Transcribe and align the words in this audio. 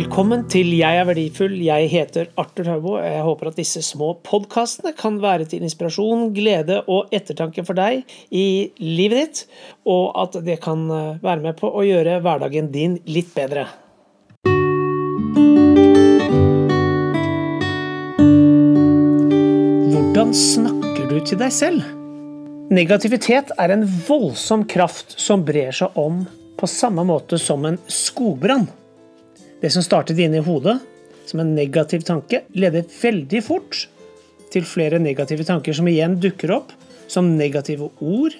Velkommen 0.00 0.46
til 0.48 0.70
Jeg 0.78 0.96
er 0.96 1.04
verdifull. 1.04 1.58
Jeg 1.60 1.90
heter 1.92 2.30
Arthur 2.40 2.70
Haubo. 2.70 2.92
Jeg 3.02 3.20
håper 3.20 3.50
at 3.50 3.58
disse 3.58 3.82
små 3.84 4.14
podkastene 4.24 4.94
kan 4.96 5.18
være 5.20 5.44
til 5.50 5.66
inspirasjon, 5.66 6.30
glede 6.32 6.78
og 6.88 7.12
ettertanke 7.12 7.60
for 7.68 7.76
deg 7.76 8.06
i 8.32 8.70
livet 8.80 9.18
ditt, 9.20 9.42
og 9.84 10.16
at 10.22 10.38
det 10.46 10.56
kan 10.64 10.86
eh, 10.88 11.20
være 11.20 11.44
med 11.44 11.58
på 11.60 11.68
å 11.68 11.84
gjøre 11.84 12.16
hverdagen 12.24 12.72
din 12.72 12.96
litt 13.12 13.28
bedre. 13.36 13.66
Hvordan 19.84 20.32
snakker 20.46 21.12
du 21.12 21.20
til 21.20 21.44
deg 21.44 21.52
selv? 21.60 21.84
Negativitet 22.72 23.52
er 23.60 23.76
en 23.76 23.84
voldsom 24.08 24.64
kraft 24.64 25.18
som 25.20 25.44
brer 25.44 25.76
seg 25.76 25.92
om 26.00 26.24
på 26.56 26.76
samme 26.80 27.04
måte 27.04 27.36
som 27.36 27.68
en 27.68 27.82
skogbrann. 27.84 28.70
Det 29.60 29.70
som 29.72 29.84
startet 29.84 30.18
inne 30.18 30.40
i 30.40 30.44
hodet 30.44 30.78
som 31.28 31.42
en 31.42 31.54
negativ 31.54 32.02
tanke, 32.08 32.42
leder 32.56 32.86
veldig 32.88 33.42
fort 33.44 33.84
til 34.50 34.66
flere 34.66 34.98
negative 34.98 35.44
tanker 35.46 35.76
som 35.76 35.88
igjen 35.88 36.16
dukker 36.22 36.50
opp 36.56 36.72
som 37.10 37.36
negative 37.36 37.90
ord 38.00 38.34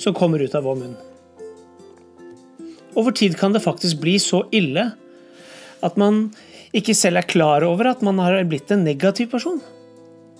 som 0.00 0.14
kommer 0.16 0.42
ut 0.42 0.54
av 0.54 0.66
vår 0.66 0.78
munn. 0.82 0.96
Over 2.98 3.14
tid 3.14 3.36
kan 3.38 3.54
det 3.54 3.62
faktisk 3.64 4.00
bli 4.02 4.16
så 4.22 4.44
ille 4.54 4.90
at 5.84 5.98
man 6.00 6.28
ikke 6.76 6.94
selv 6.94 7.22
er 7.22 7.28
klar 7.30 7.64
over 7.66 7.90
at 7.90 8.02
man 8.06 8.18
har 8.22 8.38
blitt 8.46 8.70
en 8.74 8.84
negativ 8.86 9.30
person. 9.32 9.60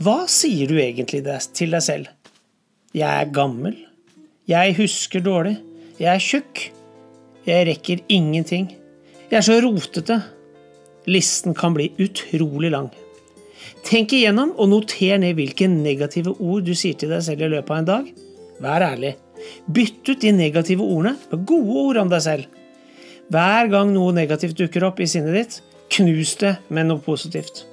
Hva 0.01 0.25
sier 0.31 0.71
du 0.71 0.79
egentlig 0.81 1.23
til 1.57 1.75
deg 1.75 1.85
selv? 1.85 2.11
Jeg 2.97 3.07
er 3.07 3.33
gammel. 3.35 3.77
Jeg 4.51 4.75
husker 4.79 5.23
dårlig. 5.23 5.57
Jeg 6.01 6.11
er 6.15 6.23
tjukk. 6.25 6.63
Jeg 7.47 7.67
rekker 7.69 8.03
ingenting. 8.11 8.71
Jeg 9.31 9.39
er 9.39 9.47
så 9.47 9.61
rotete. 9.63 10.17
Listen 11.07 11.55
kan 11.55 11.75
bli 11.77 11.93
utrolig 12.03 12.73
lang. 12.75 12.89
Tenk 13.87 14.13
igjennom 14.17 14.57
og 14.59 14.73
noter 14.73 15.21
ned 15.23 15.37
hvilke 15.39 15.69
negative 15.71 16.35
ord 16.43 16.67
du 16.67 16.73
sier 16.75 16.99
til 16.99 17.13
deg 17.15 17.23
selv 17.23 17.47
i 17.47 17.51
løpet 17.53 17.71
av 17.71 17.79
en 17.79 17.89
dag. 17.93 18.09
Vær 18.61 18.85
ærlig. 18.89 19.15
Bytt 19.71 20.11
ut 20.11 20.21
de 20.21 20.35
negative 20.35 20.83
ordene 20.83 21.15
med 21.31 21.47
gode 21.47 21.85
ord 21.85 22.03
om 22.03 22.11
deg 22.11 22.25
selv. 22.27 22.59
Hver 23.31 23.71
gang 23.71 23.95
noe 23.95 24.17
negativt 24.17 24.59
dukker 24.59 24.89
opp 24.91 24.99
i 25.01 25.09
sinnet 25.09 25.39
ditt, 25.39 25.61
knus 25.95 26.35
det 26.43 26.57
med 26.69 26.91
noe 26.91 27.03
positivt. 27.05 27.65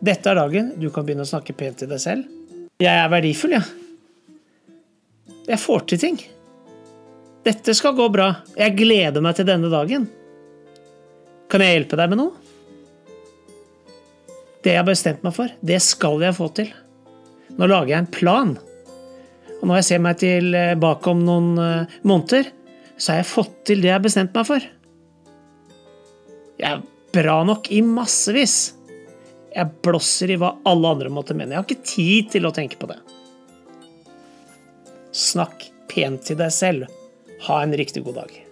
Dette 0.00 0.32
er 0.32 0.40
dagen 0.40 0.72
du 0.80 0.88
kan 0.88 1.04
begynne 1.04 1.28
å 1.28 1.28
snakke 1.28 1.52
pent 1.52 1.82
til 1.84 1.92
deg 1.92 2.00
selv. 2.00 2.24
Jeg 2.80 2.96
er 2.96 3.12
verdifull, 3.12 3.58
jeg. 3.58 3.60
Ja. 3.60 3.80
Jeg 5.52 5.60
får 5.60 5.88
til 5.92 6.00
ting. 6.00 6.20
Dette 7.44 7.76
skal 7.76 7.92
gå 7.92 8.08
bra. 8.08 8.30
Jeg 8.56 8.78
gleder 8.80 9.20
meg 9.20 9.36
til 9.36 9.52
denne 9.52 9.68
dagen. 9.68 10.08
Kan 11.54 11.62
jeg 11.62 11.76
hjelpe 11.76 11.94
deg 11.94 12.10
med 12.10 12.18
noe? 12.18 12.32
Det 14.64 14.72
jeg 14.72 14.80
har 14.80 14.86
bestemt 14.88 15.20
meg 15.22 15.36
for, 15.36 15.52
det 15.62 15.76
skal 15.86 16.18
jeg 16.24 16.34
få 16.34 16.48
til. 16.56 16.72
Nå 17.54 17.68
lager 17.70 17.92
jeg 17.92 18.00
en 18.02 18.08
plan. 18.10 18.54
Og 19.60 19.62
når 19.70 19.78
jeg 19.78 19.86
ser 19.86 20.00
meg 20.02 20.18
tilbake 20.18 21.12
om 21.12 21.20
noen 21.22 21.52
eh, 21.62 21.92
måneder, 22.02 22.48
så 22.98 23.12
har 23.12 23.20
jeg 23.20 23.30
fått 23.30 23.54
til 23.70 23.84
det 23.84 23.92
jeg 23.92 23.94
har 24.00 24.02
bestemt 24.02 24.34
meg 24.34 24.48
for. 24.48 24.66
Jeg 26.58 26.66
er 26.72 26.82
bra 27.14 27.36
nok 27.46 27.70
i 27.70 27.78
massevis. 27.86 28.56
Jeg 29.54 29.78
blåser 29.86 30.34
i 30.34 30.40
hva 30.42 30.56
alle 30.66 30.90
andre 30.96 31.12
måtte 31.14 31.38
mene. 31.38 31.54
Jeg 31.54 31.60
har 31.60 31.68
ikke 31.68 31.92
tid 31.92 32.34
til 32.34 32.50
å 32.50 32.54
tenke 32.56 32.80
på 32.82 32.90
det. 32.90 32.98
Snakk 35.14 35.68
pent 35.94 36.26
til 36.26 36.42
deg 36.42 36.50
selv. 36.50 36.90
Ha 37.46 37.62
en 37.62 37.78
riktig 37.78 38.02
god 38.02 38.24
dag. 38.24 38.43